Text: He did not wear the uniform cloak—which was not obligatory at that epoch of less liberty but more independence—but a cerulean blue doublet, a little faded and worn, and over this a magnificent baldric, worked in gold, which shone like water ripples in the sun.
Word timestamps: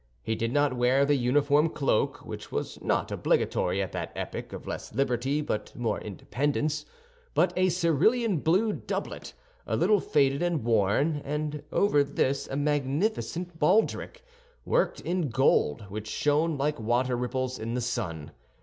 He 0.23 0.33
did 0.33 0.51
not 0.51 0.75
wear 0.75 1.05
the 1.05 1.13
uniform 1.13 1.69
cloak—which 1.69 2.51
was 2.51 2.81
not 2.81 3.11
obligatory 3.11 3.83
at 3.83 3.91
that 3.91 4.11
epoch 4.15 4.51
of 4.51 4.65
less 4.65 4.95
liberty 4.95 5.41
but 5.41 5.75
more 5.75 6.01
independence—but 6.01 7.53
a 7.55 7.69
cerulean 7.69 8.37
blue 8.37 8.73
doublet, 8.73 9.33
a 9.67 9.75
little 9.75 9.99
faded 9.99 10.41
and 10.41 10.63
worn, 10.63 11.21
and 11.23 11.61
over 11.71 12.03
this 12.03 12.47
a 12.47 12.55
magnificent 12.57 13.59
baldric, 13.59 14.23
worked 14.65 15.01
in 15.01 15.29
gold, 15.29 15.85
which 15.89 16.07
shone 16.07 16.57
like 16.57 16.79
water 16.79 17.15
ripples 17.15 17.59
in 17.59 17.75
the 17.75 17.79
sun. 17.81 18.31